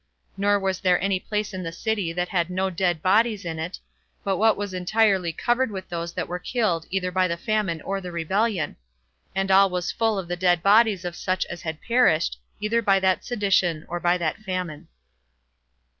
[0.35, 3.77] Nor was there any place in the city that had no dead bodies in it,
[4.23, 8.01] but what was entirely covered with those that were killed either by the famine or
[8.01, 8.77] the rebellion;
[9.35, 12.99] and all was full of the dead bodies of such as had perished, either by
[12.99, 14.87] that sedition or by that famine.